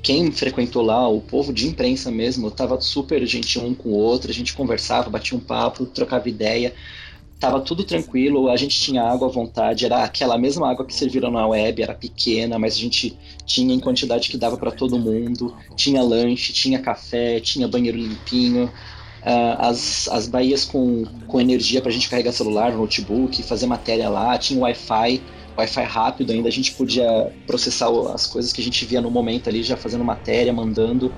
[0.00, 4.30] quem frequentou lá, o povo de imprensa mesmo, estava super gentil um com o outro,
[4.30, 6.72] a gente conversava, batia um papo, trocava ideia
[7.38, 11.30] tava tudo tranquilo, a gente tinha água à vontade, era aquela mesma água que serviram
[11.30, 15.54] na web, era pequena, mas a gente tinha em quantidade que dava para todo mundo,
[15.74, 21.90] tinha lanche, tinha café, tinha banheiro limpinho, uh, as, as baías com, com energia pra
[21.90, 25.22] gente carregar celular, notebook, fazer matéria lá, tinha Wi-Fi,
[25.58, 29.48] Wi-Fi rápido ainda, a gente podia processar as coisas que a gente via no momento
[29.48, 31.12] ali, já fazendo matéria, mandando.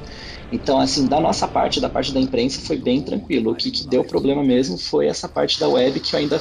[0.51, 3.53] Então, assim, da nossa parte, da parte da imprensa, foi bem tranquilo.
[3.53, 6.41] O que, que deu problema mesmo foi essa parte da web que eu ainda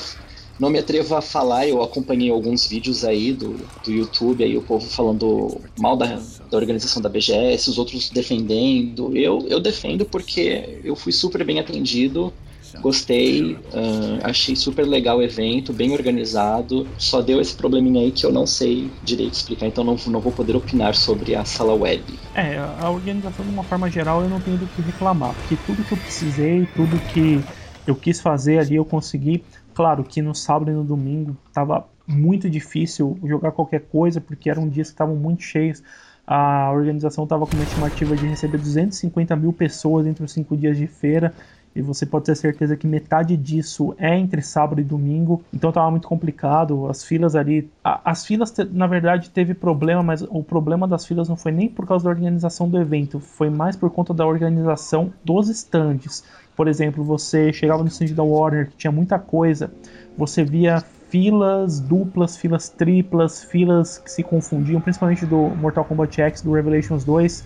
[0.58, 1.68] não me atrevo a falar.
[1.68, 6.16] Eu acompanhei alguns vídeos aí do, do YouTube, aí o povo falando mal da,
[6.50, 9.16] da organização da BGS, os outros defendendo.
[9.16, 12.34] Eu, eu defendo porque eu fui super bem atendido
[12.82, 16.88] Gostei, uh, achei super legal o evento, bem organizado.
[16.98, 20.32] Só deu esse probleminha aí que eu não sei direito explicar, então não, não vou
[20.32, 22.04] poder opinar sobre a sala web.
[22.36, 25.84] É, a organização de uma forma geral eu não tenho do que reclamar, porque tudo
[25.84, 27.42] que eu precisei, tudo que
[27.86, 29.44] eu quis fazer ali eu consegui.
[29.74, 34.68] Claro que no sábado e no domingo tava muito difícil jogar qualquer coisa, porque eram
[34.68, 35.84] dias que estavam muito cheios.
[36.26, 40.78] A organização estava com uma estimativa de receber 250 mil pessoas entre os cinco dias
[40.78, 41.34] de feira
[41.78, 45.92] e você pode ter certeza que metade disso é entre sábado e domingo, então estava
[45.92, 46.88] muito complicado.
[46.88, 51.38] As filas ali, as filas na verdade teve problema, mas o problema das filas não
[51.38, 55.50] foi nem por causa da organização do evento, foi mais por conta da organização dos
[55.50, 56.24] estandes.
[56.56, 59.72] Por exemplo, você chegava no stand da Warner que tinha muita coisa,
[60.18, 66.42] você via filas duplas, filas triplas, filas que se confundiam, principalmente do Mortal Kombat X,
[66.42, 67.44] do Revelations 2,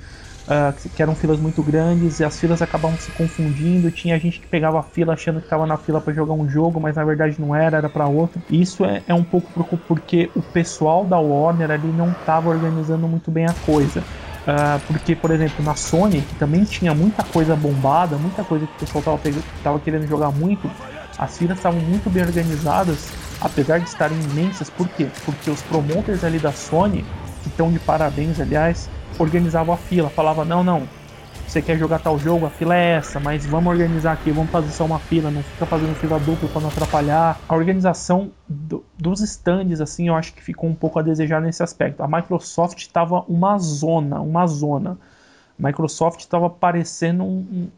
[0.51, 3.89] uh, que eram filas muito grandes, e as filas acabavam se confundindo.
[3.89, 6.79] Tinha gente que pegava a fila achando que estava na fila para jogar um jogo,
[6.79, 8.41] mas na verdade não era, era para outro.
[8.49, 13.31] Isso é, é um pouco porque o pessoal da Warner ali não estava organizando muito
[13.31, 14.01] bem a coisa.
[14.41, 18.73] Uh, porque, por exemplo, na Sony, que também tinha muita coisa bombada, muita coisa que
[18.75, 19.19] o pessoal
[19.55, 20.69] estava querendo jogar muito,
[21.17, 23.07] as filas estavam muito bem organizadas,
[23.39, 24.67] apesar de estarem imensas.
[24.67, 25.07] Por quê?
[25.23, 27.05] Porque os promoters ali da Sony,
[27.43, 30.87] que estão de parabéns, aliás, organizavam a fila, falava não, não,
[31.51, 34.69] você quer jogar tal jogo, a fila é essa, mas vamos organizar aqui, vamos fazer
[34.69, 37.37] só uma fila, não fica fazendo fila dupla para não atrapalhar.
[37.45, 41.61] A organização do, dos stands, assim, eu acho que ficou um pouco a desejar nesse
[41.61, 42.01] aspecto.
[42.01, 44.97] A Microsoft estava uma zona, uma zona.
[45.61, 47.69] A Microsoft estava parecendo um,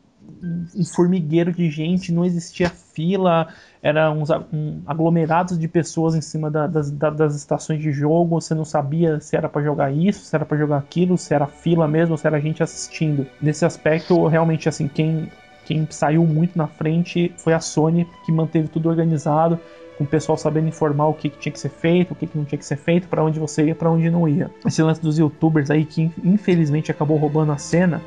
[0.76, 3.48] um formigueiro de gente, não existia fila,
[3.82, 8.40] eram uns um, aglomerados de pessoas em cima da, das, da, das estações de jogo,
[8.40, 11.48] você não sabia se era para jogar isso, se era para jogar aquilo, se era
[11.48, 13.26] fila mesmo, se era gente assistindo.
[13.42, 15.32] Nesse aspecto, realmente, assim, quem,
[15.66, 19.60] quem saiu muito na frente foi a Sony, que manteve tudo organizado,
[19.98, 22.38] com o pessoal sabendo informar o que, que tinha que ser feito, o que, que
[22.38, 24.50] não tinha que ser feito, para onde você ia, para onde não ia.
[24.66, 28.02] Esse lance dos youtubers aí, que infelizmente acabou roubando a cena,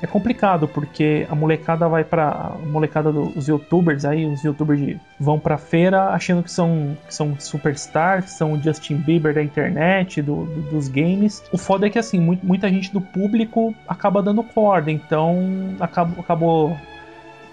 [0.00, 5.38] é complicado porque a molecada vai para a molecada dos youtubers aí os youtubers vão
[5.38, 10.20] para feira achando que são que são superstars que são o Justin Bieber da internet
[10.20, 11.42] do, do, dos games.
[11.50, 16.20] O foda é que assim muito, muita gente do público acaba dando corda então acabou,
[16.20, 16.76] acabou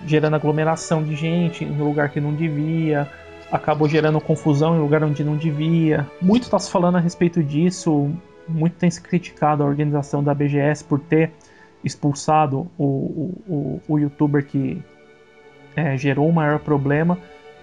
[0.05, 3.07] gerando aglomeração de gente no lugar que não devia
[3.49, 6.07] acabou gerando confusão em lugar onde não devia.
[6.19, 8.11] Muito está se falando a respeito disso
[8.47, 11.31] muito tem se criticado a organização da BGS por ter
[11.83, 12.83] expulsado o,
[13.47, 14.81] o, o, youtuber que
[15.75, 17.17] é, gerou o maior problema.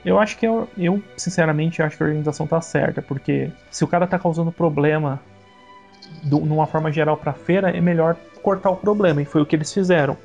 [0.05, 3.89] Eu acho que eu, eu, sinceramente acho que a organização tá certa, porque se o
[3.89, 5.21] cara tá causando problema
[6.23, 9.55] do, numa forma geral pra feira, é melhor cortar o problema, e foi o que
[9.55, 10.17] eles fizeram.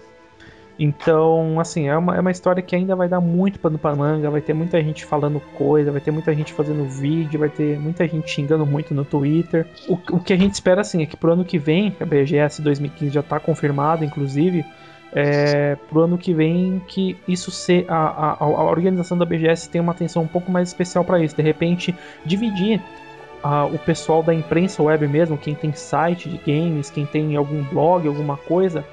[0.78, 4.30] Então, assim, é uma, é uma história que ainda vai dar muito pano pra manga,
[4.30, 8.06] vai ter muita gente falando coisa, vai ter muita gente fazendo vídeo, vai ter muita
[8.08, 9.66] gente xingando muito no Twitter.
[9.88, 12.62] O, o que a gente espera, assim, é que pro ano que vem, a BGS
[12.62, 14.66] 2015 já tá confirmada, inclusive,
[15.14, 19.80] é, pro ano que vem que isso ser a, a, a organização da BGS tem
[19.80, 21.38] uma atenção um pouco mais especial para isso.
[21.38, 22.82] De repente, dividir
[23.42, 27.64] uh, o pessoal da imprensa web mesmo, quem tem site de games, quem tem algum
[27.64, 28.84] blog, alguma coisa,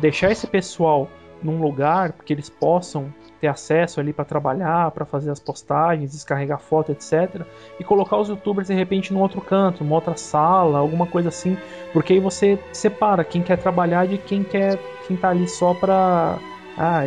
[0.00, 1.08] deixar esse pessoal
[1.42, 6.60] num lugar que eles possam ter acesso ali para trabalhar, para fazer as postagens, descarregar
[6.60, 7.44] foto, etc.
[7.78, 11.58] E colocar os youtubers de repente num outro canto, numa outra sala, alguma coisa assim,
[11.92, 16.38] porque aí você separa quem quer trabalhar de quem quer quem tá ali só para
[16.78, 17.02] ah,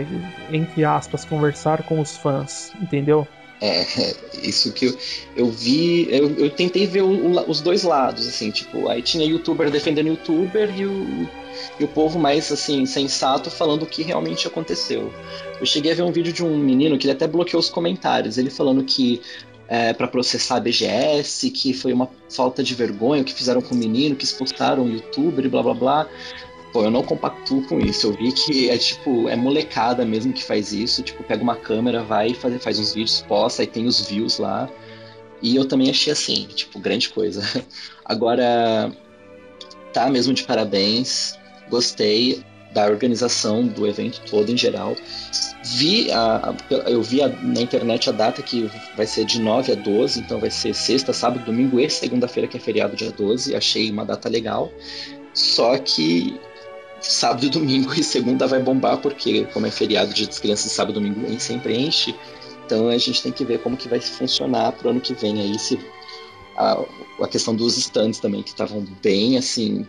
[0.52, 3.26] entre aspas, conversar com os fãs, entendeu?
[3.62, 3.86] É,
[4.44, 4.98] isso que eu,
[5.36, 9.26] eu vi, eu, eu tentei ver o, o, os dois lados, assim, tipo, aí tinha
[9.26, 11.28] youtuber defendendo youtuber e o,
[11.80, 15.14] e o povo mais, assim, sensato falando o que realmente aconteceu.
[15.60, 18.38] Eu cheguei a ver um vídeo de um menino que ele até bloqueou os comentários,
[18.38, 19.22] ele falando que
[19.68, 23.74] é, para processar a BGS, que foi uma falta de vergonha o que fizeram com
[23.74, 26.10] o menino, que expulsaram o youtuber e blá blá blá.
[26.72, 28.08] Pô, eu não compactuo com isso.
[28.08, 31.02] Eu vi que é tipo, é molecada mesmo que faz isso.
[31.02, 34.70] Tipo, pega uma câmera, vai faz, faz uns vídeos, posta, e tem os views lá.
[35.42, 37.42] E eu também achei assim, tipo, grande coisa.
[38.04, 38.92] Agora,
[39.94, 41.38] tá mesmo de parabéns.
[41.70, 44.96] Gostei da organização do evento todo em geral.
[45.78, 46.54] Vi a,
[46.88, 50.40] eu vi a, na internet a data que vai ser de 9 a 12, então
[50.40, 53.56] vai ser sexta, sábado, domingo e segunda-feira, que é feriado dia 12.
[53.56, 54.72] Achei uma data legal.
[55.34, 56.38] Só que
[57.00, 61.22] sábado domingo e segunda vai bombar, porque como é feriado de crianças, sábado e domingo
[61.22, 62.14] nem sempre enche.
[62.66, 65.58] Então a gente tem que ver como que vai funcionar pro ano que vem aí,
[65.58, 65.80] se
[66.58, 66.84] a,
[67.22, 69.88] a questão dos stands também, que estavam bem assim,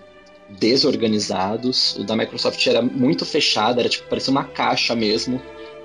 [0.49, 1.97] desorganizados.
[1.97, 5.41] O da Microsoft era muito fechado, era tipo, parecia uma caixa mesmo.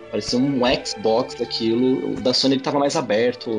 [0.10, 2.14] Parecia um Xbox daquilo.
[2.14, 3.50] O da Sony estava mais aberto.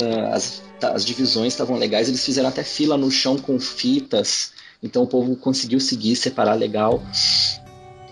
[0.00, 2.08] Uh, as, as divisões estavam legais.
[2.08, 7.02] Eles fizeram até fila no chão com fitas então o povo conseguiu seguir, separar legal.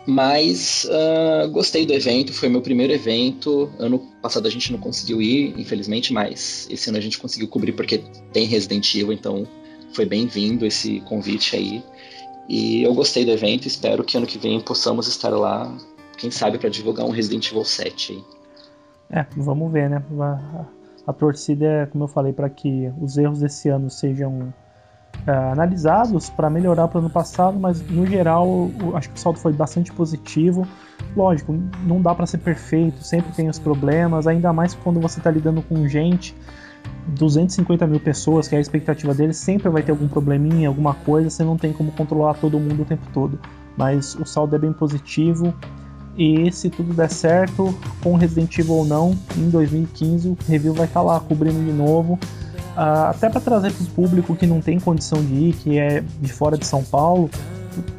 [0.06, 3.70] Mas uh, gostei do evento, foi meu primeiro evento.
[3.78, 7.72] Ano passado a gente não conseguiu ir, infelizmente, mas esse ano a gente conseguiu cobrir
[7.72, 9.46] porque tem Resident Evil, então
[9.92, 11.82] foi bem-vindo esse convite aí.
[12.48, 15.72] E eu gostei do evento, espero que ano que vem possamos estar lá,
[16.16, 18.24] quem sabe, para divulgar um Resident Evil 7 aí.
[19.10, 20.02] É, vamos ver, né?
[20.20, 20.64] A,
[21.06, 24.52] a torcida é, como eu falei, para que os erros desse ano sejam
[25.26, 28.46] uh, analisados para melhorar para o ano passado, mas no geral
[28.94, 30.66] acho que o saldo foi bastante positivo.
[31.16, 31.52] Lógico,
[31.84, 35.62] não dá para ser perfeito, sempre tem os problemas, ainda mais quando você está lidando
[35.62, 36.34] com gente
[37.06, 41.30] 250 mil pessoas, que é a expectativa deles, sempre vai ter algum probleminha, alguma coisa,
[41.30, 43.38] você não tem como controlar todo mundo o tempo todo.
[43.76, 45.54] Mas o saldo é bem positivo.
[46.16, 50.86] E se tudo der certo, com Resident Evil ou não, em 2015 o review vai
[50.86, 52.14] estar tá lá cobrindo de novo.
[52.76, 56.02] Uh, até para trazer para o público que não tem condição de ir, que é
[56.20, 57.30] de fora de São Paulo,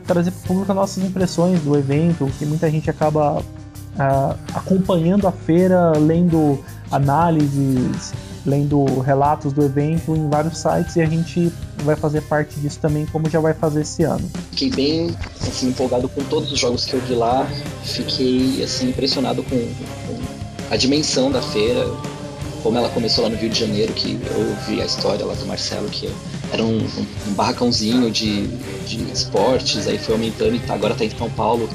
[0.06, 5.28] trazer para o público as nossas impressões do evento, que muita gente acaba uh, acompanhando
[5.28, 6.60] a feira, lendo
[6.92, 8.14] análises,
[8.46, 11.52] lendo relatos do evento em vários sites e a gente
[11.84, 14.30] vai fazer parte disso também, como já vai fazer esse ano.
[14.52, 17.48] Fiquei bem assim, empolgado com todos os jogos que eu vi lá,
[17.84, 20.20] fiquei assim, impressionado com, com
[20.70, 21.88] a dimensão da feira,
[22.64, 25.46] como ela começou lá no Rio de Janeiro, que eu vi a história lá do
[25.46, 26.10] Marcelo, que
[26.52, 28.48] era um, um, barracãozinho de,
[28.86, 31.70] de esportes, aí foi aumentando e tá, agora está em São Paulo,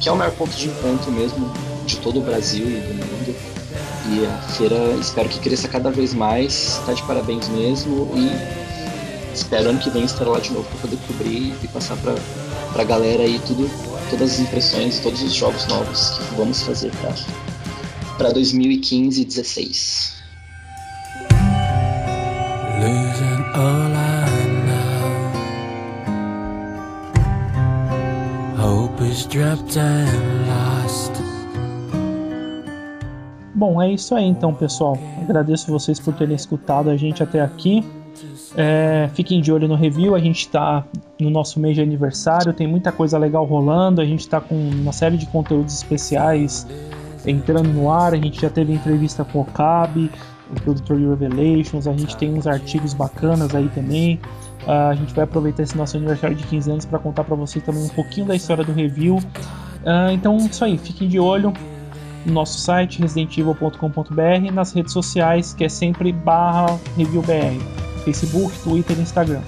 [0.00, 1.50] que é o maior ponto de encontro mesmo
[1.86, 3.36] de todo o Brasil e do mundo.
[4.10, 8.30] E a feira espero que cresça cada vez mais, tá de parabéns mesmo e
[9.34, 12.14] espero ano que vem estar lá de novo para poder cobrir e passar para
[12.80, 13.68] a galera aí tudo,
[14.08, 16.90] todas as impressões, todos os jogos novos que vamos fazer
[18.16, 20.18] para 2015 e 16.
[22.80, 25.08] Losing all I know.
[28.56, 31.07] Hope is dropped and lost.
[33.58, 34.96] Bom, é isso aí então, pessoal.
[35.20, 37.84] Agradeço vocês por terem escutado a gente até aqui.
[38.56, 40.84] É, fiquem de olho no review, a gente está
[41.18, 44.92] no nosso mês de aniversário, tem muita coisa legal rolando, a gente está com uma
[44.92, 46.68] série de conteúdos especiais
[47.26, 50.08] entrando no ar, a gente já teve entrevista com o Cabe,
[50.52, 54.20] o produtor de Revelations, a gente tem uns artigos bacanas aí também.
[54.68, 57.64] Uh, a gente vai aproveitar esse nosso aniversário de 15 anos para contar para vocês
[57.64, 59.16] também um pouquinho da história do review.
[59.16, 61.52] Uh, então, isso aí, fiquem de olho
[62.28, 67.58] no nosso site residentevil.com.br nas redes sociais que é sempre barra reviewbr
[68.04, 69.42] Facebook, Twitter e Instagram.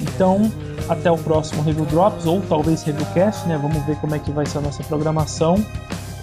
[0.00, 0.50] Então,
[0.88, 3.58] até o próximo Review Drops ou talvez Reviewcast, né?
[3.60, 5.64] Vamos ver como é que vai ser a nossa programação.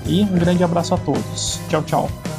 [0.05, 1.59] E um grande abraço a todos.
[1.69, 2.36] Tchau, tchau.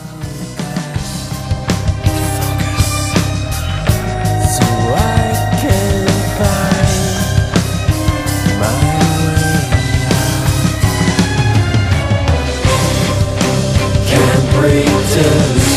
[15.18, 15.67] Escaping